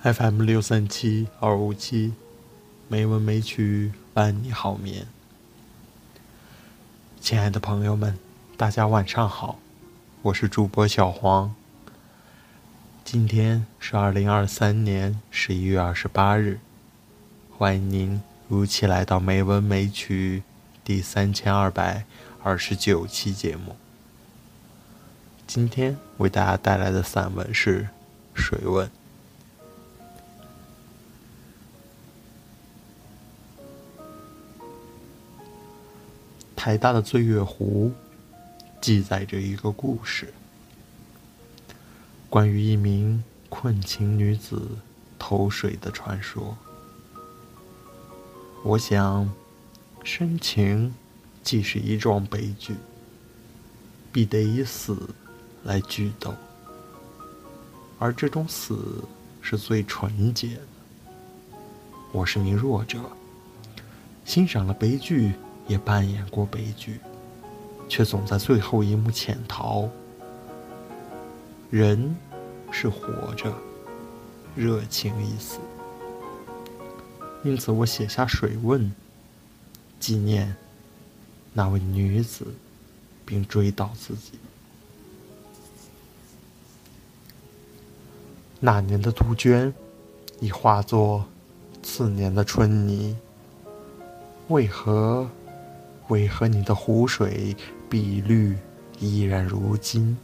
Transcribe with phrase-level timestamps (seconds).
[0.00, 2.14] FM 六三七二五七，
[2.86, 5.08] 没文没曲伴你好眠。
[7.20, 8.16] 亲爱的朋友们，
[8.56, 9.58] 大家晚上好，
[10.22, 11.52] 我是主播小黄。
[13.04, 16.60] 今天是二零二三年十一月二十八日，
[17.50, 20.44] 欢迎您如期来到《没文没曲》
[20.86, 22.04] 第三千二百
[22.44, 23.74] 二十九期节目。
[25.44, 27.82] 今天为大家带来的散文是
[28.32, 28.86] 《水问》。
[36.58, 37.92] 台大的醉月湖
[38.80, 40.34] 记载着一个故事，
[42.28, 44.60] 关于一名困情女子
[45.20, 46.58] 投水的传说。
[48.64, 49.32] 我想，
[50.02, 50.92] 深情
[51.44, 52.74] 既是一桩悲剧，
[54.10, 54.98] 必得以死
[55.62, 56.34] 来剧斗，
[58.00, 59.04] 而这种死
[59.40, 60.62] 是最纯洁的。
[62.10, 62.98] 我是名弱者，
[64.24, 65.34] 欣赏了悲剧。
[65.68, 66.98] 也扮演过悲剧，
[67.88, 69.88] 却总在最后一幕潜逃。
[71.70, 72.16] 人
[72.72, 73.52] 是活着，
[74.56, 75.58] 热情已死，
[77.44, 78.90] 因此我写下水问，
[80.00, 80.56] 纪念
[81.52, 82.46] 那位女子，
[83.26, 84.32] 并追悼自己。
[88.60, 89.72] 那年的杜鹃，
[90.40, 91.24] 已化作
[91.82, 93.14] 次年的春泥，
[94.48, 95.28] 为何？
[96.08, 97.56] 为何你的湖水
[97.88, 98.56] 碧绿
[98.98, 100.16] 依然如今？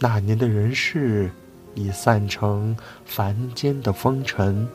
[0.00, 1.30] 那年的人世
[1.74, 4.68] 已散成凡间的风尘。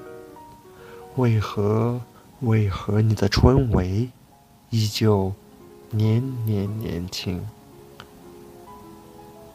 [1.16, 2.02] 为何？
[2.42, 4.10] 为何你的春闱
[4.70, 5.32] 依旧
[5.92, 7.42] 年年年轻？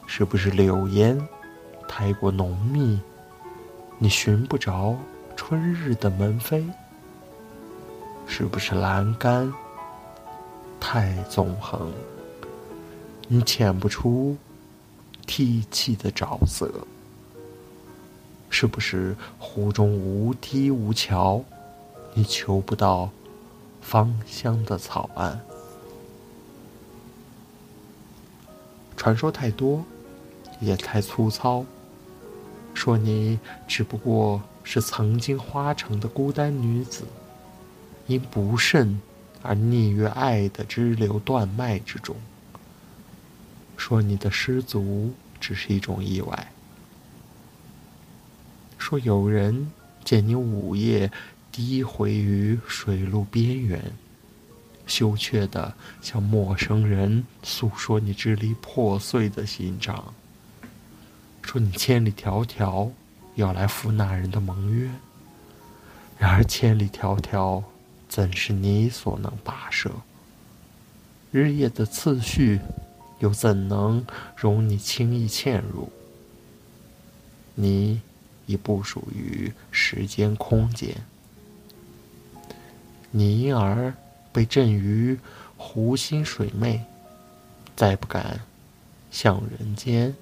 [0.07, 1.19] 是不是柳烟
[1.87, 2.99] 太过浓密，
[3.99, 4.97] 你寻不着
[5.35, 6.63] 春日的门扉？
[8.31, 9.51] 是不是栏杆
[10.79, 11.91] 太纵横，
[13.27, 14.37] 你遣不出
[15.25, 16.71] 梯气的沼泽？
[18.51, 21.43] 是不是湖中无堤无桥，
[22.13, 23.09] 你求不到
[23.81, 25.41] 芳香的草岸？
[28.95, 29.83] 传说太多，
[30.61, 31.65] 也太粗糙。
[32.75, 37.03] 说你只不过是曾经花城的孤单女子。
[38.09, 38.99] 因不慎
[39.43, 42.15] 而溺于爱的支流断脉之中，
[43.77, 46.35] 说你的失足只是一种意外；
[48.79, 49.71] 说有人
[50.03, 51.11] 见你午夜
[51.51, 53.79] 低回于水路边缘，
[54.87, 55.71] 羞怯的
[56.01, 60.11] 向陌生人诉说你支离破碎的心肠；
[61.43, 62.89] 说你千里迢迢
[63.35, 64.89] 要来赴那人的盟约，
[66.17, 67.63] 然而千里迢迢。
[68.09, 69.91] 怎是你所能跋涉？
[71.31, 72.59] 日夜的次序，
[73.19, 74.03] 又怎能
[74.35, 75.91] 容你轻易嵌入？
[77.53, 78.01] 你
[78.47, 80.95] 已不属于时间空间，
[83.11, 83.93] 你因而
[84.33, 85.19] 被震于
[85.55, 86.79] 湖心水湄，
[87.75, 88.41] 再不敢
[89.11, 90.15] 向人间，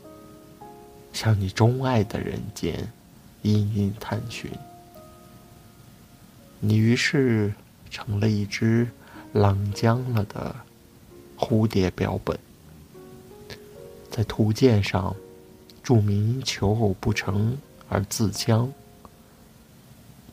[1.13, 2.91] 向你钟爱的人间，
[3.43, 4.51] 殷殷探寻。
[6.59, 7.53] 你于是。
[7.89, 8.87] 成了一只
[9.33, 10.55] 浪僵了的
[11.37, 12.37] 蝴蝶标本，
[14.09, 15.15] 在图鉴上
[15.83, 17.57] 注明求偶不成
[17.89, 18.71] 而自僵，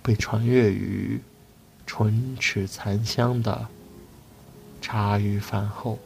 [0.03, 1.21] 被传阅于
[1.87, 3.67] 唇齿残香的
[4.81, 5.99] 茶余饭后。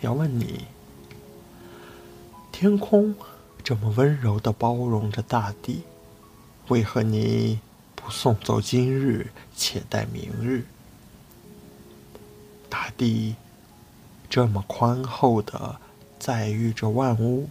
[0.00, 0.64] 要问你，
[2.50, 3.14] 天空
[3.62, 5.82] 这么温柔的包容着大地，
[6.68, 7.60] 为何你？
[8.10, 10.66] 送走今日，且待明日。
[12.68, 13.36] 大地
[14.28, 15.80] 这么宽厚的
[16.18, 17.48] 载誉着万物，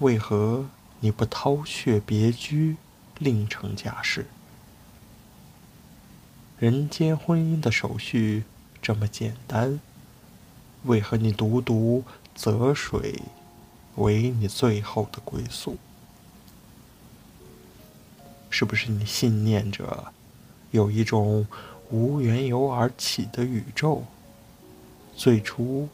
[0.00, 0.66] 为何
[1.00, 2.76] 你不掏穴别居，
[3.18, 4.26] 另成家室？
[6.58, 8.42] 人间婚姻的手续
[8.82, 9.78] 这么简单，
[10.84, 12.04] 为何你独独
[12.34, 13.22] 择水
[13.96, 15.78] 为你最后的归宿？
[18.58, 20.12] 是不是你信念着，
[20.72, 21.46] 有一种
[21.92, 24.02] 无缘由而起的宇宙，
[25.14, 25.88] 最初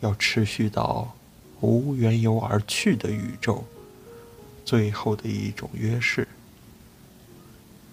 [0.00, 1.14] 要持续到
[1.60, 3.62] 无缘由而去的宇宙，
[4.64, 6.26] 最后的一种约誓，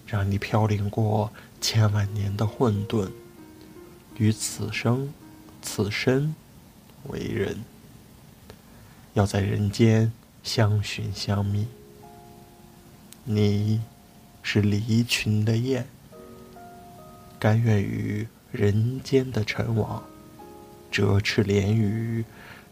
[0.06, 1.30] 让你飘零过
[1.60, 3.10] 千万年的混沌，
[4.16, 5.12] 与此生、
[5.60, 6.34] 此生
[7.08, 7.62] 为人，
[9.12, 10.10] 要在人间
[10.42, 11.66] 相寻相觅。
[13.24, 13.82] 你
[14.46, 15.84] 是离群的雁，
[17.40, 20.04] 甘愿于人间的尘网，
[20.92, 22.24] 折翅连羽，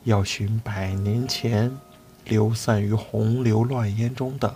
[0.04, 1.76] 要寻百年前
[2.26, 4.54] 流散于洪流乱烟中的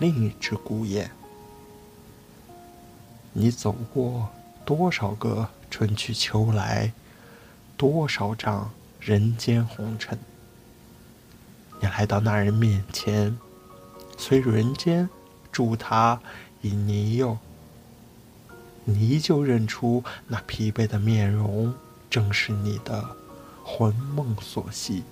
[0.00, 1.10] 另一只孤雁。
[3.32, 4.28] 你走过
[4.64, 6.92] 多少个春去秋来，
[7.76, 10.18] 多少丈人间红尘？
[11.80, 13.38] 你来到那人面前，
[14.18, 15.08] 虽人间
[15.54, 16.20] 助他
[16.62, 17.38] 以泥釉，
[18.84, 21.72] 你依旧认出那疲惫的面容，
[22.10, 23.08] 正是你的
[23.64, 25.04] 魂梦所系；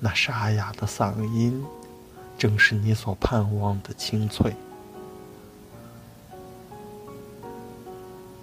[0.00, 1.64] 那沙哑的嗓音，
[2.36, 4.52] 正是你所盼望的清脆。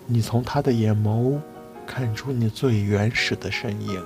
[0.08, 1.38] 你从他的眼眸
[1.86, 4.02] 看出你最原始的身影，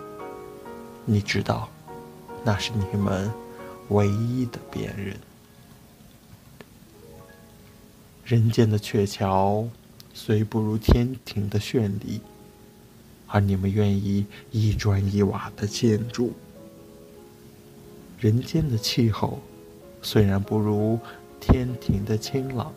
[1.05, 1.69] 你知道，
[2.43, 3.31] 那是你们
[3.89, 5.15] 唯一的辨认。
[8.29, 9.67] 人间的鹊桥
[10.13, 12.21] 虽不如天庭的绚丽，
[13.25, 16.31] 而你们愿意一砖一瓦的建筑。
[18.19, 19.39] 人间的气候
[20.03, 20.99] 虽然不如
[21.39, 22.71] 天庭的清朗，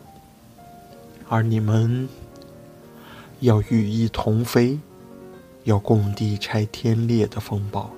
[1.29, 2.09] 而你们。
[3.41, 4.79] 要羽翼同飞，
[5.65, 7.91] 要共地拆天裂的风暴。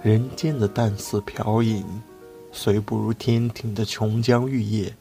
[0.00, 1.84] 人间的淡似飘影，
[2.52, 4.94] 虽不如天庭的琼浆玉液，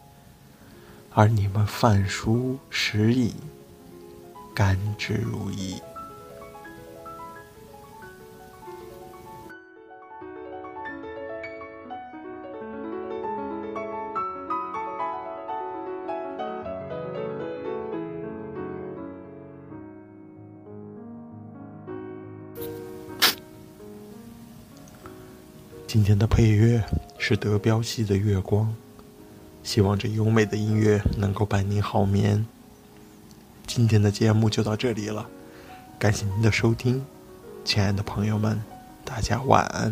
[1.14, 3.34] 而你们饭熟食饮，
[4.56, 5.80] 甘之如饴。
[25.94, 26.82] 今天的配乐
[27.18, 28.66] 是德彪西的《月光》，
[29.62, 32.46] 希望这优美的音乐能够伴您好眠。
[33.68, 35.28] 今天的节目就到这里了，
[36.00, 37.04] 感谢您的收听，
[37.66, 38.58] 亲爱的朋友们，
[39.04, 39.92] 大家晚安。